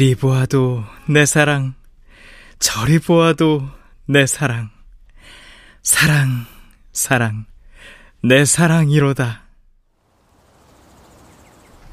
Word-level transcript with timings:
이리 0.00 0.14
보아도 0.14 0.84
내 1.08 1.26
사랑 1.26 1.74
저리 2.60 3.00
보아도 3.00 3.68
내 4.06 4.28
사랑 4.28 4.70
사랑 5.82 6.46
사랑 6.92 7.46
내 8.22 8.44
사랑이로다 8.44 9.42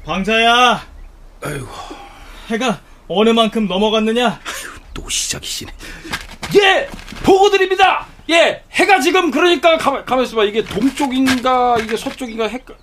방자야 0.04 0.86
아이고 1.42 1.66
해가 2.46 2.80
어느 3.08 3.30
만큼 3.30 3.66
넘어갔느냐 3.66 4.38
또 4.94 5.08
시작이시네. 5.08 5.72
예! 6.60 6.88
보고 7.24 7.50
드립니다! 7.50 8.06
예! 8.30 8.62
해가 8.70 9.00
지금 9.00 9.32
그러니까 9.32 9.78
가만, 9.78 10.04
가만 10.04 10.24
있어 10.24 10.36
봐. 10.36 10.44
이게 10.44 10.62
동쪽인가, 10.64 11.76
이게 11.80 11.96
서쪽인가, 11.96 12.46
해 12.46 12.54
예, 12.54 12.76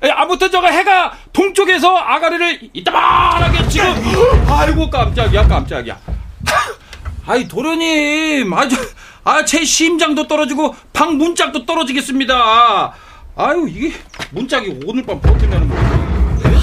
아무튼 0.00 0.50
저가 0.50 0.68
해가 0.68 1.12
동쪽에서 1.32 1.96
아가리를 1.96 2.70
이따만하게 2.72 3.68
지금, 3.68 3.86
아이고, 4.48 4.88
깜짝이야, 4.88 5.48
깜짝이야. 5.48 5.98
아이, 7.26 7.48
도련님, 7.48 8.52
아주, 8.52 8.76
아, 9.24 9.44
제 9.44 9.64
심장도 9.64 10.28
떨어지고, 10.28 10.74
방 10.92 11.18
문짝도 11.18 11.66
떨어지겠습니다. 11.66 12.94
아유, 13.36 13.66
이게, 13.68 13.92
문짝이 14.30 14.80
오늘 14.84 15.04
밤 15.04 15.20
버티면 15.20 15.68
뭐. 15.68 15.78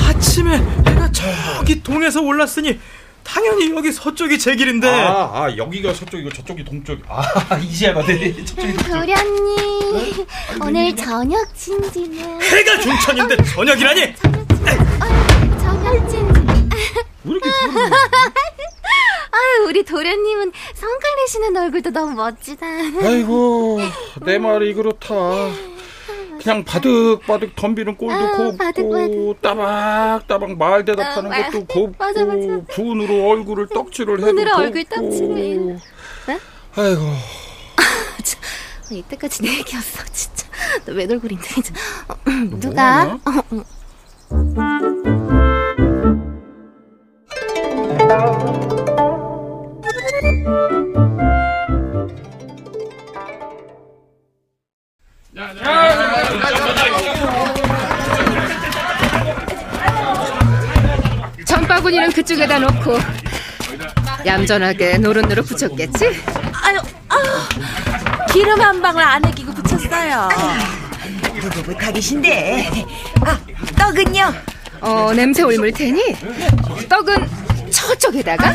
아침에 0.10 0.62
해가 0.88 1.12
저기 1.12 1.84
동에서 1.84 2.22
올랐으니 2.22 2.80
당연히 3.26 3.72
여기 3.76 3.92
서쪽이 3.92 4.38
제 4.40 4.56
길인데. 4.56 4.88
아, 4.88 5.32
아, 5.46 5.58
여기가 5.58 5.94
서쪽이고 5.94 6.30
저쪽이 6.32 6.64
동쪽. 6.64 7.00
아, 7.10 7.58
이제야 7.60 7.94
맞네. 7.94 8.36
저쪽이 8.46 8.74
동쪽. 8.74 8.88
도련님 8.88 10.26
오늘 10.62 10.96
저녁 10.96 11.54
진지는 11.56 12.42
해가 12.42 12.80
중천인데 12.80 13.38
저녁이라니? 13.44 14.16
저녁 15.60 16.10
진지. 16.10 16.42
왜 17.24 17.32
이렇게 17.32 17.50
소리를 17.50 17.82
아유 19.36 19.66
우리 19.68 19.84
도련님은 19.84 20.52
성깔 20.76 21.16
내시는 21.18 21.58
얼굴도 21.58 21.90
너무 21.90 22.14
멋지다. 22.14 22.66
아이고 23.04 23.80
내 24.26 24.38
말이 24.38 24.74
그렇다 24.74 25.16
그냥 26.42 26.64
바득바득 26.64 27.56
덤비는 27.56 27.98
꼴도 27.98 28.14
아, 28.14 28.32
곱고 28.38 28.58
바득바득. 28.58 29.42
따박따박 29.42 30.58
말 30.58 30.86
대답하는 30.86 31.32
아, 31.32 31.50
것도 31.50 31.66
곱고 31.66 31.94
맞아, 32.00 32.26
맞아. 32.26 32.62
분으로 32.70 33.30
얼굴을 33.30 33.68
떡칠을 33.70 34.18
해도 34.20 34.28
분으로 34.28 34.56
얼굴 34.56 34.84
떡칠을. 34.86 35.80
네? 36.28 36.40
아이고 36.76 37.02
이때까지 38.92 39.42
내 39.42 39.58
얘기였어 39.60 40.04
진짜 40.12 40.46
얼굴인데 40.86 41.44
진짜 41.48 41.74
어, 42.08 42.16
누가 42.60 43.06
뭐하냐? 43.06 43.20
어, 43.26 43.66
어. 48.42 48.45
그쪽에다 62.16 62.60
놓고 62.60 62.98
얌전하게 64.26 65.00
노릇노릇 65.00 65.46
붙였겠지? 65.50 66.06
아유 66.54 66.80
아유 67.10 67.24
기름 68.32 68.60
한 68.62 68.82
방울 68.82 69.04
안 69.04 69.24
애기고 69.26 69.54
붙였어요 69.54 70.30
부부부탁이신데 71.42 72.72
아 73.26 73.38
떡은요? 73.78 74.34
어 74.80 75.14
냄새 75.14 75.44
올물 75.44 75.74
테니 75.74 76.16
떡은 76.88 77.28
저쪽에다가 77.70 78.54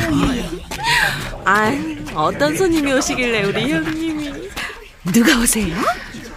아 1.44 1.72
어떤 2.14 2.56
손님이 2.56 2.92
오시길래 2.94 3.44
우리 3.44 3.70
형님이 3.72 4.50
누가 5.12 5.38
오세요? 5.38 5.76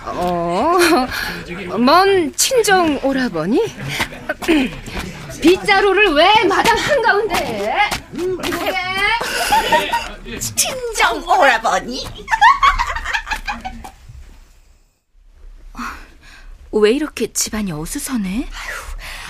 어 0.05 0.77
먼 1.77 2.33
친정 2.35 2.99
오라버니 3.03 3.63
빗자루를 5.43 6.13
왜 6.13 6.45
마당 6.45 6.77
한가운데 6.77 7.77
그게 8.41 10.39
친정 10.39 11.21
오라버니 11.27 12.07
왜 16.71 16.91
이렇게 16.91 17.31
집안이 17.33 17.73
어수선해? 17.73 18.47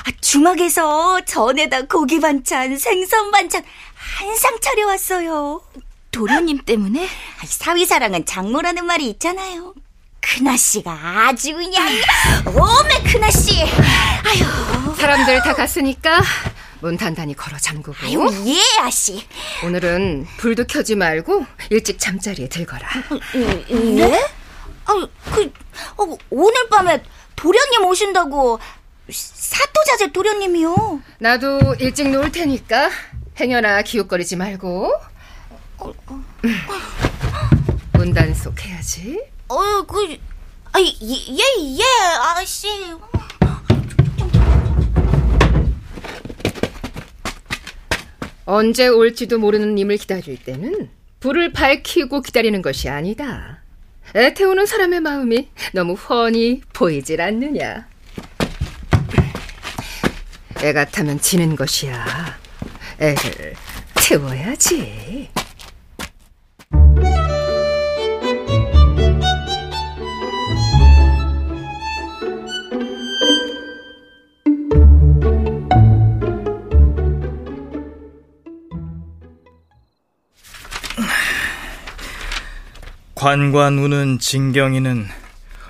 아, 0.05 0.11
주막에서 0.21 1.21
전에다 1.25 1.87
고기 1.87 2.19
반찬 2.19 2.77
생선 2.77 3.31
반찬 3.31 3.63
한상 3.95 4.59
차려왔어요 4.61 5.61
도련님 6.11 6.59
때문에? 6.59 7.05
아, 7.05 7.45
사위사랑은 7.45 8.27
장모라는 8.27 8.85
말이 8.85 9.09
있잖아요 9.09 9.73
큰아씨가 10.23 10.91
아주 11.27 11.53
그냥 11.53 11.85
오메 12.47 13.03
큰아씨. 13.11 13.61
아유. 13.63 14.95
사람들 14.97 15.41
다 15.41 15.53
갔으니까 15.53 16.21
문 16.79 16.97
단단히 16.97 17.35
걸어 17.35 17.57
잠그고. 17.57 17.97
아유 18.05 18.27
예 18.47 18.81
아씨. 18.81 19.25
오늘은 19.65 20.25
불도 20.37 20.65
켜지 20.65 20.95
말고 20.95 21.45
일찍 21.69 21.99
잠자리에 21.99 22.47
들거라. 22.47 22.87
예? 23.97 24.19
아, 24.85 25.07
그 25.33 25.51
어, 25.97 26.17
오늘 26.29 26.69
밤에 26.69 27.03
도련님 27.35 27.85
오신다고 27.85 28.59
사또자제 29.11 30.11
도련님이요. 30.13 31.01
나도 31.19 31.75
일찍 31.79 32.09
놓을 32.09 32.31
테니까 32.31 32.89
행여나 33.39 33.81
기웃거리지 33.81 34.37
말고. 34.37 34.93
문 37.93 38.13
단속 38.13 38.59
해야지 38.65 39.21
어, 39.49 39.81
그, 39.87 40.17
아, 40.71 40.79
예, 40.79 40.85
예, 40.85 41.77
예, 41.77 41.83
아씨. 42.35 42.67
언제 48.45 48.87
올지도 48.87 49.39
모르는 49.39 49.75
님을 49.75 49.97
기다릴 49.97 50.37
때는 50.43 50.89
불을 51.19 51.53
밝히고 51.53 52.21
기다리는 52.21 52.61
것이 52.61 52.89
아니다. 52.89 53.61
애태우는 54.15 54.65
사람의 54.65 54.99
마음이 54.99 55.49
너무 55.73 55.93
훤히 55.93 56.61
보이질 56.73 57.21
않느냐. 57.21 57.87
애 60.61 60.73
같으면 60.73 61.19
지는 61.19 61.55
것이야. 61.55 62.37
애를 62.99 63.55
태워야지. 63.95 65.29
관관 83.23 83.79
우는 83.79 84.19
진경이는 84.19 85.07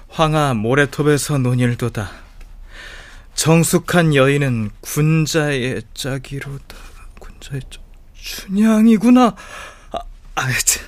황하 0.09 0.55
모래톱에서 0.55 1.37
논일도다. 1.37 2.09
정숙한 3.35 4.15
여인은 4.15 4.71
군자의 4.81 5.83
짝이로다. 5.93 6.75
군자의 7.19 7.61
짝. 7.69 7.83
춘향이구나. 8.15 9.35
아, 9.91 9.99
아, 10.33 10.51
참. 10.65 10.83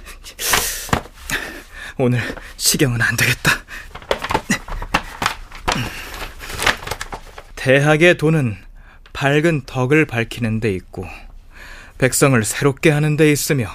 오늘 2.00 2.20
시경은 2.58 3.00
안 3.00 3.16
되겠다. 3.16 3.52
대학의 7.56 8.18
돈은 8.18 8.58
밝은 9.14 9.66
덕을 9.68 10.08
밝히는 10.08 10.62
데 10.62 10.74
있고 10.74 11.06
백성을 12.00 12.44
새롭게 12.44 12.90
하는 12.90 13.18
데 13.18 13.32
있으며 13.32 13.70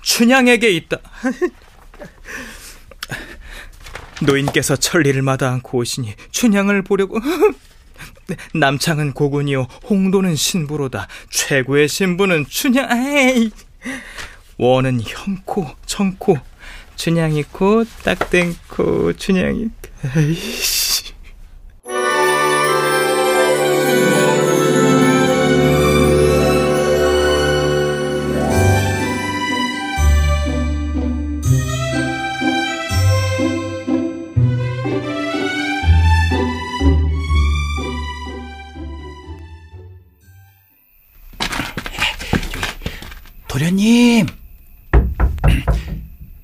춘향에게 0.00 0.70
있다. 0.70 0.96
노인께서 4.22 4.76
천리를 4.76 5.20
마다 5.22 5.50
않고 5.52 5.78
오시니 5.78 6.14
춘향을 6.30 6.82
보려고. 6.82 7.18
남창은 8.54 9.12
고군이요. 9.12 9.66
홍도는 9.88 10.36
신부로다. 10.36 11.08
최고의 11.30 11.88
신부는 11.88 12.46
춘향. 12.48 12.88
에이. 12.90 13.50
원은 14.58 15.00
형코 15.04 15.68
청코. 15.86 16.38
춘향이 16.96 17.44
코 17.44 17.84
딱된 18.04 18.56
코. 18.68 19.12
춘향이. 19.12 19.68
에이씨. 20.16 20.81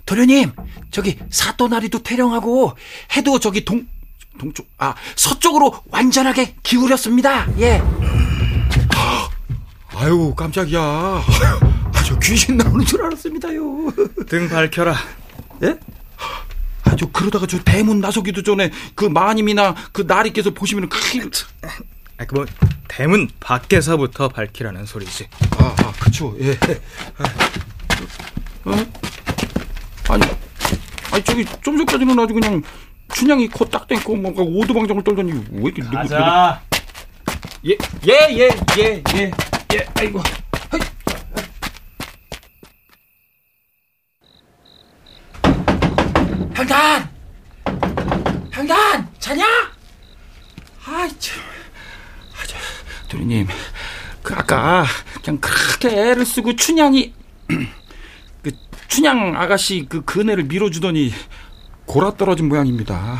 도련님! 0.09 0.53
저기 0.91 1.19
사또나리도 1.29 2.03
태령하고 2.03 2.75
해도 3.15 3.39
저기 3.39 3.63
동, 3.63 3.87
동쪽, 4.39 4.67
아, 4.79 4.95
서쪽으로 5.15 5.83
완전하게 5.91 6.55
기울였습니다. 6.63 7.47
예. 7.61 7.83
아유, 9.95 10.33
깜짝이야. 10.35 10.81
아주 11.93 12.19
귀신 12.23 12.57
나오는 12.57 12.87
줄 12.87 13.05
알았습니다요. 13.05 13.93
등 14.27 14.49
밝혀라 14.49 14.95
예? 15.65 15.79
아주 16.85 17.09
그러다가 17.09 17.47
저 17.47 17.63
대문 17.63 18.01
나서기도 18.01 18.43
전에 18.43 18.71
그 18.95 19.05
마님이나 19.05 19.75
그 19.93 20.05
나리께서 20.07 20.55
보시면 20.55 20.89
큰일. 20.89 21.31
아, 22.17 22.25
그뭐 22.25 22.47
대문 22.89 23.29
밖에서부터 23.41 24.29
밝히라는 24.29 24.87
소리지 24.87 25.29
아, 25.59 25.75
아, 25.77 25.93
그쵸, 26.01 26.35
예. 26.41 26.53
어? 28.65 29.08
아니, 30.09 30.23
아니, 31.13 31.25
저기, 31.25 31.45
좀 31.63 31.77
전까지는 31.77 32.19
아주 32.19 32.35
그냥, 32.35 32.63
춘향이 33.15 33.49
코 33.49 33.65
딱 33.67 33.87
땡고, 33.89 34.17
뭔가 34.17 34.43
오두방정을 34.43 35.03
떨더니, 35.05 35.33
왜 35.51 35.63
이렇게 35.63 35.83
누구, 35.83 35.95
가자 35.95 36.63
예, 37.67 37.77
예, 38.07 38.13
예, 38.39 38.49
예, 38.79 39.03
예, 39.15 39.31
예, 39.75 39.87
아이고. 39.95 40.21
헤이. 40.75 40.81
향단! 46.55 47.09
향단! 48.53 49.09
자냐? 49.19 49.45
아이, 50.87 51.09
참. 51.19 51.39
아, 52.35 52.47
저, 52.47 52.57
도련님, 53.09 53.47
그, 54.23 54.35
아까, 54.35 54.85
그냥 55.23 55.41
그렇게 55.41 55.89
애를 56.11 56.25
쓰고 56.25 56.57
춘향이, 56.57 57.13
그, 57.49 57.67
춘향 58.89 59.37
아가씨 59.37 59.87
그 59.89 60.05
그네를 60.05 60.45
밀어주더니, 60.45 61.13
골아 61.87 62.15
떨어진 62.17 62.49
모양입니다. 62.49 63.19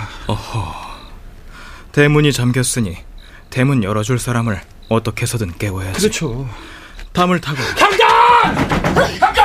대문이 1.93 2.33
잠겼으니 2.33 2.97
대문 3.51 3.83
열어줄 3.85 4.19
사람을 4.19 4.61
어떻게 4.89 5.23
해서든 5.23 5.57
깨워야지 5.59 6.01
그렇죠. 6.01 6.49
담을 7.13 7.41
타고 7.41 7.59
아씨! 7.63 9.29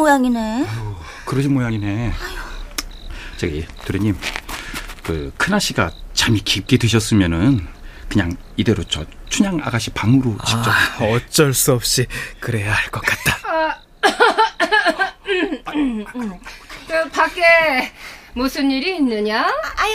모양이네. 0.00 0.66
그러신 1.26 1.52
모양이네. 1.52 2.12
저기 3.36 3.66
도련님, 3.84 4.16
그 5.04 5.30
큰아씨가 5.36 5.90
잠이 6.14 6.40
깊게 6.40 6.78
드셨으면은 6.78 7.66
그냥 8.08 8.34
이대로 8.56 8.82
저 8.84 9.04
춘향 9.28 9.60
아가씨 9.62 9.90
방으로 9.90 10.36
직접. 10.46 10.68
아, 10.68 11.04
어쩔 11.04 11.52
수 11.54 11.72
없이 11.74 12.06
그래야 12.40 12.72
할 12.72 12.90
것 12.90 13.00
같다 13.04 13.80
그 16.88 17.08
밖에 17.10 17.92
무슨 18.34 18.70
일이 18.70 18.96
있느냐? 18.96 19.42
아유, 19.76 19.94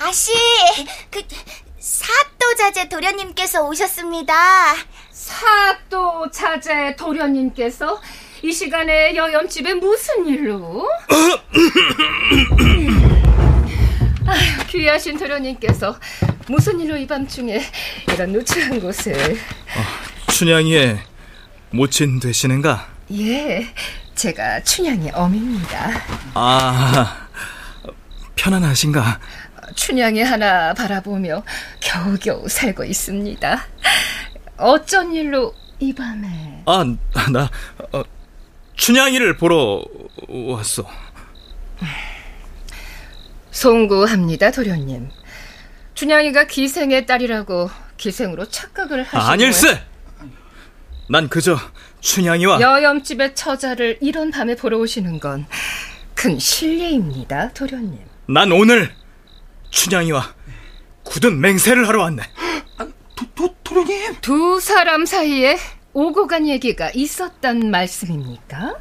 아씨! 0.00 0.32
그, 1.10 1.20
사또자제 1.78 2.88
도련님께서 2.88 3.62
오셨습니다. 3.68 4.34
사또 5.10 6.30
자제 6.30 6.96
도련님께서 6.96 8.00
이 8.42 8.52
시간에 8.52 9.14
여염집에 9.14 9.74
무슨 9.74 10.26
일로? 10.26 10.88
아휴, 14.26 14.66
귀하신 14.68 15.16
도련님께서 15.16 15.96
무슨 16.48 16.80
일로 16.80 16.96
이 16.96 17.06
밤중에 17.06 17.60
이런 18.12 18.32
누추한 18.32 18.80
곳을 18.80 19.36
춘향이의 20.32 20.98
모친 21.70 22.18
되시는가? 22.18 22.88
예, 23.12 23.66
제가 24.14 24.62
춘향의 24.64 25.12
어미입니다. 25.14 25.90
아 26.34 27.28
편안하신가? 28.34 29.20
춘향이 29.76 30.22
하나 30.22 30.74
바라보며 30.74 31.44
겨우겨우 31.80 32.48
살고 32.48 32.84
있습니다. 32.84 33.64
어쩐 34.56 35.12
일로 35.12 35.54
이 35.78 35.94
밤에 35.94 36.62
아 36.66 36.84
나 37.30 37.48
어, 37.92 38.02
춘향이를 38.76 39.36
보러 39.36 39.84
왔어 40.28 40.84
송구합니다, 43.50 44.50
도련님. 44.50 45.10
춘향이가 45.94 46.46
기생의 46.46 47.06
딸이라고 47.06 47.70
기생으로 47.96 48.48
착각을 48.48 49.02
하시고 49.04 49.18
아닐세 49.18 49.82
난 51.08 51.28
그저 51.28 51.56
춘향이와 52.00 52.60
여염집의 52.60 53.34
처자를 53.34 53.98
이런 54.00 54.30
밤에 54.30 54.56
보러 54.56 54.78
오시는 54.78 55.20
건 55.20 55.46
큰 56.14 56.38
실례입니다, 56.38 57.52
도련님. 57.52 57.98
난 58.28 58.52
오늘 58.52 58.94
춘향이와 59.70 60.34
굳은 61.02 61.40
맹세를 61.40 61.88
하러 61.88 62.02
왔네 62.02 62.22
도, 63.16 63.26
도, 63.34 63.54
도련님! 63.64 64.16
두 64.20 64.60
사람 64.60 65.04
사이에 65.04 65.58
오고 65.94 66.26
간 66.26 66.48
얘기가 66.48 66.90
있었단 66.94 67.70
말씀입니까? 67.70 68.74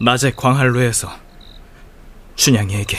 낮에 0.00 0.32
광활로에서 0.36 1.10
춘향이에게 2.36 2.98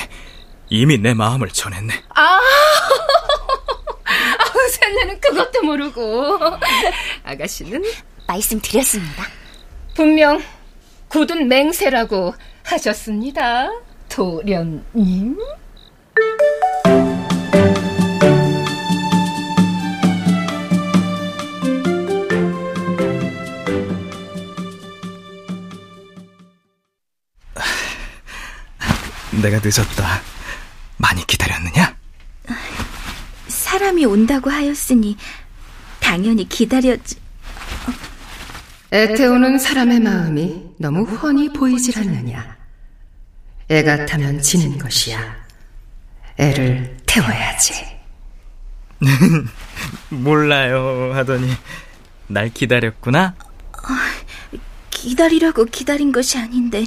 이미 0.70 0.98
내 0.98 1.14
마음을 1.14 1.50
전했네 1.50 1.94
아, 2.16 2.40
셀레는 4.72 5.20
그것도 5.20 5.62
모르고. 5.64 6.40
아가씨는 7.24 7.84
말씀드렸습니다. 8.28 9.24
분명 9.96 10.42
굳은 11.10 11.48
맹세라고 11.48 12.34
하셨습니다. 12.64 13.70
도련님. 14.10 15.38
내가 29.44 29.60
늦었다. 29.62 30.22
많이 30.98 31.26
기다렸느냐? 31.28 31.96
사람이 33.48 34.06
온다고 34.06 34.50
하였으니 34.50 35.18
당연히 36.00 36.48
기다렸지. 36.48 37.18
애태우는 38.94 39.58
사람의 39.60 40.00
마음이 40.00 40.64
너무 40.78 41.04
훤히 41.04 41.52
보이질 41.52 41.98
않느냐. 42.00 42.58
애 43.70 43.84
같으면 43.84 44.42
지는 44.42 44.78
것이야. 44.78 45.44
애를 46.38 46.98
태워야지. 47.06 47.74
몰라요 50.10 51.12
하더니 51.14 51.52
날 52.28 52.50
기다렸구나. 52.50 53.36
기다리라고 54.90 55.66
기다린 55.66 56.14
것이 56.14 56.38
아닌데 56.38 56.86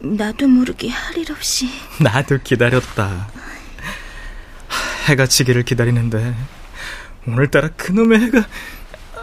나도 0.00 0.46
모르게 0.48 0.88
할 0.88 1.16
일 1.18 1.30
없이 1.32 1.68
나도 2.00 2.38
기다렸다. 2.42 3.28
해가 5.08 5.26
지기를 5.26 5.64
기다리는데 5.64 6.34
오늘따라 7.26 7.68
그놈의 7.76 8.20
해가 8.20 8.38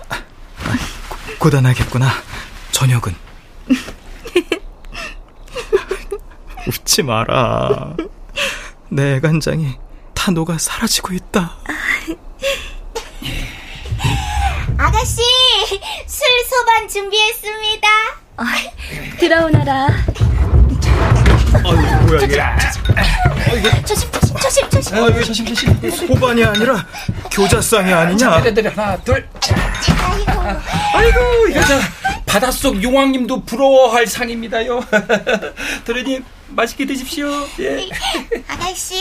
아, 0.10 0.18
고- 1.10 1.36
고단하겠구나. 1.40 2.10
저녁은 2.72 3.16
웃지 6.68 7.04
마라. 7.04 7.96
내 8.90 9.20
간장이 9.20 9.76
다 10.14 10.32
녹아 10.32 10.58
사라지고 10.58 11.14
있다. 11.14 11.58
아가씨, 14.78 15.22
술 16.08 16.28
소반 16.50 16.88
준비했습니다. 16.88 17.88
들어오너라. 19.20 19.88
뭐야 22.06 22.22
이게? 22.22 23.84
조심, 23.84 24.12
조심, 24.12 24.36
조심, 24.38 24.70
조심. 24.70 24.96
아, 24.98 25.14
조심 25.24 25.46
조심. 25.46 25.92
소반이 25.92 26.44
아니라 26.44 26.86
교자상이 27.32 27.92
아니냐? 27.92 28.44
애들이 28.46 28.68
하나 28.68 28.96
둘. 28.98 29.28
아이고, 30.94 31.20
이거 31.50 31.62
저 31.66 31.80
바닷속 32.26 32.82
용왕님도 32.82 33.46
부러워할 33.46 34.08
상입니다요. 34.08 34.84
도련님 35.86 36.24
맛있게 36.50 36.86
드십시오. 36.86 37.28
예. 37.60 37.88
아가씨. 38.48 38.96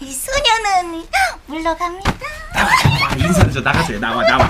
이 0.00 0.12
소녀는 0.12 1.04
물러갑니다. 1.46 2.10
아, 2.54 3.14
인사는 3.16 3.52
저 3.52 3.60
나가세요. 3.60 4.00
나와 4.00 4.22
나와. 4.24 4.48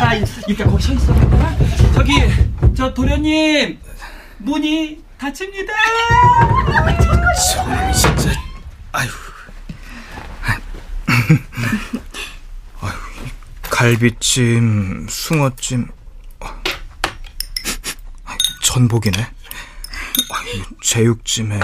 아 0.00 0.14
일단 0.46 0.70
거기 0.70 0.82
서 0.82 0.92
있어. 0.92 1.12
저기 1.94 2.12
저 2.76 2.94
도련님 2.94 3.78
문이 4.38 4.98
닫힙니다. 5.20 5.72
저놈 7.52 7.92
진짜 7.92 8.32
아유 8.92 9.10
아유 12.80 12.96
갈비찜 13.60 15.06
숭어찜 15.10 15.88
어. 16.40 16.62
전복이네 18.62 19.18
아유, 19.20 20.62
제육찜에 20.82 21.60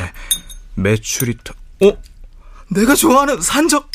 메추리탕 0.74 1.56
어? 1.82 1.96
내가 2.68 2.94
좋아하는 2.94 3.40
산적 3.40 3.90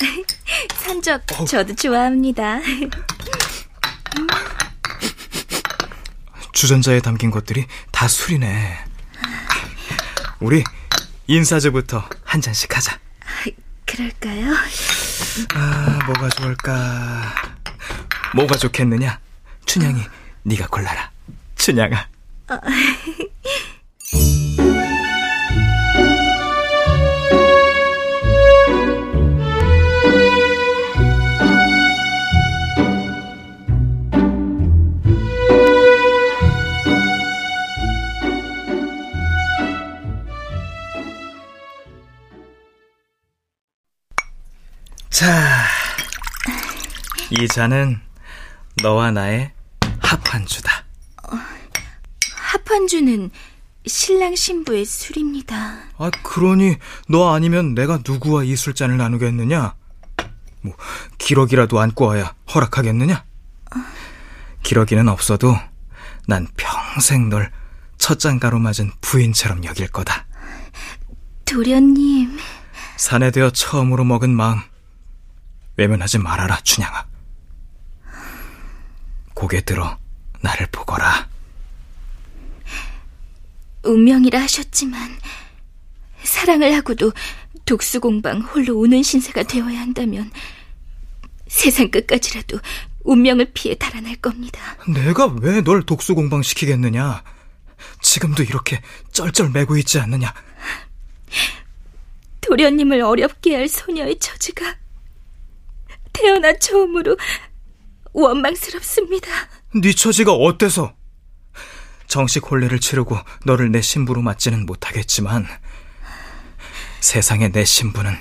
산적 0.74 1.22
저도 1.48 1.76
좋아합니다. 1.76 2.62
주전자에 6.52 7.00
담긴 7.02 7.30
것들이 7.30 7.68
다 7.92 8.08
술이네 8.08 8.91
우리 10.42 10.64
인사주부터 11.28 12.04
한 12.24 12.42
잔씩 12.42 12.76
하자 12.76 12.98
그럴까요? 13.86 14.54
아, 15.54 16.00
뭐가 16.06 16.30
좋을까? 16.30 17.34
뭐가 18.36 18.58
좋겠느냐? 18.58 19.20
춘향이 19.66 20.02
네가 20.44 20.68
골라라. 20.68 21.12
춘향아. 21.56 22.08
자, 45.22 45.68
이 47.30 47.48
잔은 47.48 48.02
너와 48.82 49.12
나의 49.12 49.52
합한주다. 50.00 50.84
합한주는 52.34 53.30
신랑 53.86 54.36
신부의 54.36 54.84
술입니다. 54.84 55.78
아, 56.00 56.10
그러니 56.24 56.78
너 57.08 57.36
아니면 57.36 57.76
내가 57.76 58.00
누구와 58.04 58.46
이 58.46 58.56
술잔을 58.56 58.98
나누겠느냐? 58.98 59.76
뭐 60.62 60.76
기러기라도 61.20 61.80
안고 61.80 62.08
와야 62.08 62.34
허락하겠느냐? 62.56 63.24
기러기는 64.64 65.08
없어도 65.08 65.56
난 66.26 66.48
평생 66.58 67.30
널 67.30 67.52
첫장가로 68.00 68.58
맞은 68.58 68.92
부인처럼 69.02 69.66
여길 69.66 69.90
거다. 69.90 70.26
도련님, 71.46 72.40
산에 72.98 73.30
되어 73.30 73.52
처음으로 73.52 74.04
먹은 74.04 74.32
마음 74.32 74.71
외면하지 75.78 76.18
말아라 76.20 76.60
춘향아. 76.62 77.06
고개 79.34 79.62
들어 79.62 79.98
나를 80.42 80.68
보거라. 80.72 81.30
운명이라 83.84 84.40
하셨지만 84.42 85.18
사랑을 86.24 86.76
하고도 86.76 87.12
독수공방 87.66 88.42
홀로 88.42 88.80
우는 88.80 89.02
신세가 89.02 89.44
되어야 89.44 89.80
한다면 89.80 90.32
세상 91.48 91.90
끝까지라도 91.90 92.60
운명을 93.04 93.52
피해 93.54 93.76
달아날 93.76 94.16
겁니다. 94.18 94.78
내가 94.88 95.26
왜 95.42 95.62
널 95.62 95.84
독수공방 95.84 96.44
시키겠느냐? 96.44 97.24
지금도 98.02 98.44
이렇게 98.44 98.82
쩔쩔매고 99.12 99.78
있지 99.78 100.00
않느냐? 100.00 100.32
도련님을 102.42 103.02
어렵게 103.02 103.56
할 103.56 103.68
소녀의 103.68 104.20
처지가 104.20 104.76
태어나 106.14 106.54
처음으로 106.54 107.18
원망스럽습니다. 108.14 109.28
네 109.82 109.94
처지가 109.94 110.34
어때서 110.34 110.94
정식 112.08 112.50
혼례를 112.52 112.80
치르고 112.80 113.18
너를 113.46 113.72
내 113.72 113.82
신부로 113.82 114.22
맞지는 114.22 114.66
못하겠지만 114.66 115.48
세상에 117.00 117.50
내 117.50 117.64
신부는 117.64 118.16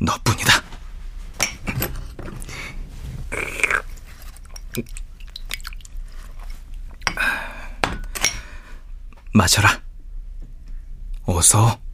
너뿐이다 0.00 0.66
마셔라. 9.36 9.82
어서. 11.26 11.85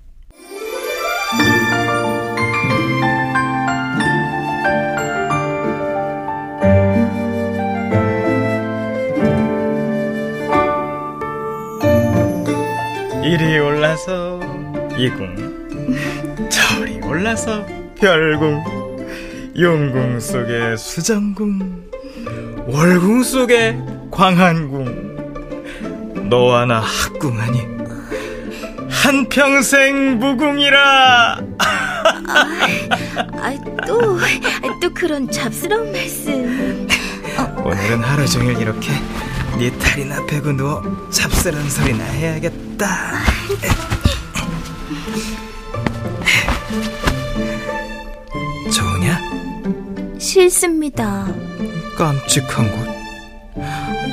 이리 13.33 13.59
올라서 13.59 14.39
이궁, 14.99 16.49
저리 16.51 17.01
올라서 17.01 17.65
별궁, 17.99 18.63
용궁 19.59 20.21
속에 20.21 20.77
수정궁, 20.77 21.91
월궁 22.67 23.23
속에 23.23 23.79
광한궁, 24.11 26.29
너와 26.29 26.67
나 26.67 26.81
학궁하니 26.81 27.67
한평생 28.91 30.19
무궁이라 30.19 31.41
아, 31.59 33.55
또, 33.87 34.19
또 34.83 34.93
그런 34.93 35.31
잡스러운 35.31 35.91
말씀. 35.91 36.87
오늘은 37.65 38.01
하루 38.01 38.27
종일 38.27 38.61
이렇게 38.61 38.91
네 39.59 39.71
다리나 39.79 40.25
베고 40.27 40.53
누워 40.53 40.83
잡스런 41.11 41.69
소리나 41.71 42.05
해야겠다. 42.05 43.23
좋으냐? 48.73 49.21
싫습니다. 50.19 51.29
깜찍한 51.97 52.71
곳. 52.73 52.93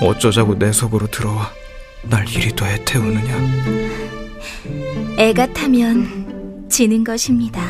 어쩌자고 0.01 0.57
내 0.57 0.71
속으로 0.71 1.07
들어와 1.07 1.51
날 2.03 2.27
이리도 2.27 2.65
애태우느냐? 2.65 3.37
애가 5.17 5.53
타면 5.53 6.67
지는 6.69 7.03
것입니다. 7.03 7.61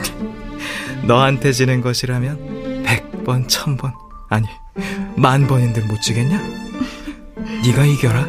너한테 1.03 1.51
지는 1.53 1.81
것이라면 1.81 2.83
백 2.85 3.09
번, 3.23 3.47
천 3.47 3.77
번, 3.77 3.91
아니 4.29 4.47
만 5.15 5.45
번인들 5.47 5.85
못 5.85 6.01
지겠냐? 6.01 6.58
네가 7.65 7.85
이겨라. 7.85 8.25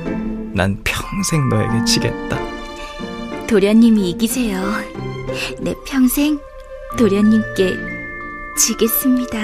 난 0.54 0.78
평생 0.84 1.48
너에게 1.48 1.84
지겠다. 1.84 2.38
도련님이 3.46 4.10
이기세요. 4.10 4.60
내 5.60 5.74
평생 5.86 6.38
도련님께 6.96 7.76
지겠습니다. 8.56 9.38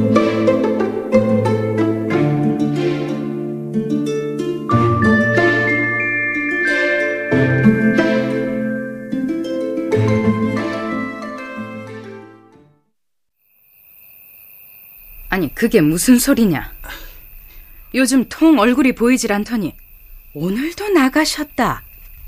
그게 15.56 15.80
무슨 15.80 16.18
소리냐? 16.18 16.70
요즘 17.94 18.26
통 18.28 18.58
얼굴이 18.58 18.92
보이질 18.92 19.32
않더니 19.32 19.74
오늘도 20.34 20.90
나가셨다. 20.90 21.82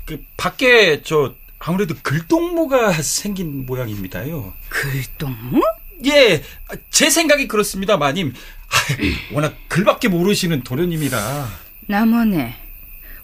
그 0.05 0.25
밖에 0.35 1.03
저 1.03 1.35
아무래도 1.59 1.93
글동무가 2.01 2.91
생긴 2.93 3.67
모양입니다요. 3.67 4.51
글동무? 4.69 5.61
예, 6.07 6.41
제 6.89 7.11
생각이 7.11 7.47
그렇습니다, 7.47 7.97
마님. 7.97 8.33
아, 8.33 9.33
워낙 9.35 9.55
글밖에 9.67 10.07
모르시는 10.07 10.63
도련님이라. 10.63 11.49
남원에 11.85 12.55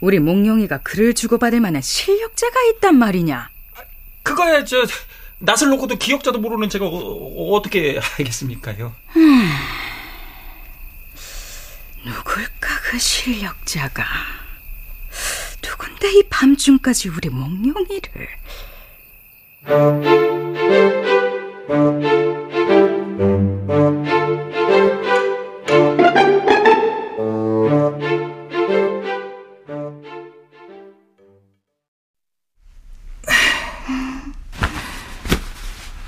우리 0.02 0.20
몽룡이가 0.20 0.82
글을 0.82 1.16
주고받을 1.16 1.62
만한 1.62 1.82
실력자가 1.82 2.62
있단 2.76 2.96
말이냐? 3.00 3.50
그거야 4.22 4.64
저 4.66 4.86
낯을 5.40 5.70
놓고도 5.72 5.96
기억자도 5.98 6.38
모르는 6.40 6.70
제가 6.70 6.86
어, 6.86 7.62
떻게 7.64 8.00
알겠습니까요? 8.20 8.94
누굴까 12.06 12.82
그 12.84 13.00
실력자가? 13.00 14.06
누군데 15.64 16.12
이 16.20 16.24
밤중까지 16.30 17.10
우리 17.10 17.30
몽룡이를? 17.30 18.28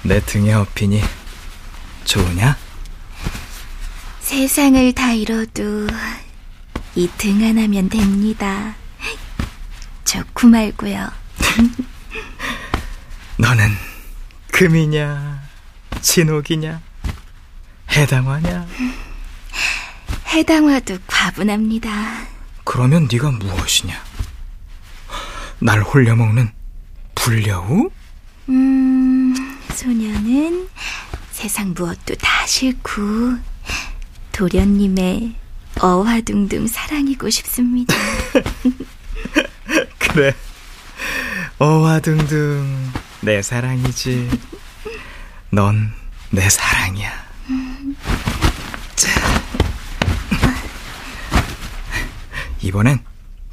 내 0.03 0.21
등에 0.21 0.53
업히니 0.53 1.01
좋으냐? 2.05 2.66
세상을 4.31 4.91
다 4.91 5.13
잃어도 5.13 5.87
이 6.95 7.07
등 7.17 7.41
하나면 7.41 7.87
됩니다. 7.87 8.75
좋고 10.03 10.49
말고요. 10.49 11.09
너는 13.39 13.69
금이냐, 14.51 15.41
진옥이냐, 16.01 16.81
해당화냐? 17.89 18.67
해당화도 20.27 20.97
과분합니다. 21.07 21.89
그러면 22.65 23.07
네가 23.09 23.31
무엇이냐? 23.31 23.95
날 25.59 25.81
홀려먹는 25.83 26.51
불려우? 27.15 27.89
음, 28.49 29.33
소녀는 29.73 30.67
세상 31.31 31.73
무엇도 31.73 32.15
다 32.15 32.45
싫고 32.45 33.37
도련님의 34.37 35.33
어화둥둥 35.81 36.67
사랑이고 36.67 37.27
싶습니다. 37.31 37.95
그래. 39.97 40.31
어와둥둥 41.57 42.91
내 43.21 43.41
사랑이지. 43.41 44.29
넌 45.49 45.91
내 46.29 46.47
사랑이야. 46.47 47.11
자. 48.95 49.09
이번엔 52.61 52.99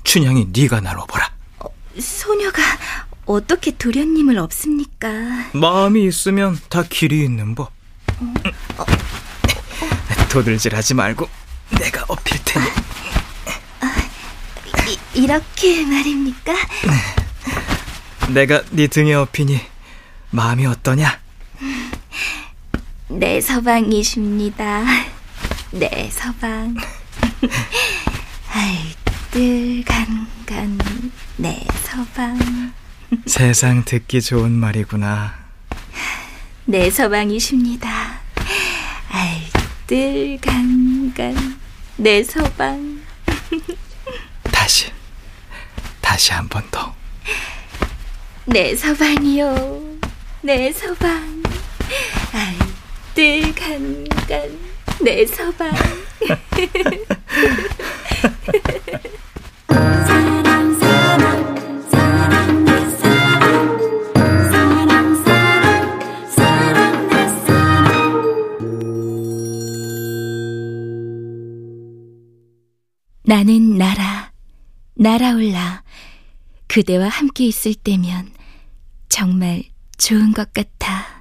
춘향이 0.03 0.49
네가 0.55 0.81
날 0.83 0.99
업어라. 0.99 1.31
소녀가 1.99 2.61
어떻게 3.25 3.71
도련님을 3.71 4.37
없습니까? 4.37 5.09
마음이 5.55 6.05
있으면 6.05 6.59
다 6.69 6.83
길이 6.87 7.25
있는 7.25 7.55
법. 7.55 7.73
도들질하지 10.35 10.95
말고 10.95 11.29
내가 11.79 12.05
업힐 12.09 12.41
테니. 12.45 12.67
이, 14.89 14.99
이렇게 15.23 15.87
말입니까? 15.87 16.53
내가 18.31 18.65
네 18.71 18.89
등에 18.89 19.15
업히니 19.15 19.61
마음이 20.31 20.67
어떠냐? 20.67 21.21
내 23.11 23.41
서방이십니다. 23.41 24.83
내 25.71 26.11
서방. 26.11 26.75
알뜰 28.51 29.85
간간 29.85 30.81
내 31.37 31.65
서방. 31.85 32.73
세상 33.27 33.85
듣기 33.85 34.21
좋은 34.21 34.51
말이구나. 34.51 35.33
내 36.65 36.91
서방이십니다. 36.91 38.14
알뜰 39.87 40.39
간간 40.41 41.61
내 41.99 42.23
서방. 42.23 43.03
다시, 44.51 44.91
다시 46.01 46.33
한 46.33 46.49
번 46.49 46.63
더. 46.71 46.95
내 48.47 48.75
서방이요. 48.75 49.83
내 50.41 50.73
서방. 50.73 51.43
알뜰 52.33 53.55
간간 53.55 54.59
내 55.01 55.27
서방. 55.27 55.71
나는 73.27 73.79
나라, 73.79 74.33
날아올라. 74.97 75.83
그대와 76.67 77.09
함께 77.09 77.47
있을 77.47 77.75
때면 77.75 78.31
정말 79.09 79.65
좋은 79.97 80.33
것 80.33 80.53
같아. 80.53 81.14